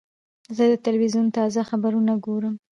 زه 0.55 0.63
د 0.71 0.73
تلویزیون 0.85 1.27
تازه 1.37 1.61
خبرونه 1.69 2.13
ګورم. 2.25 2.55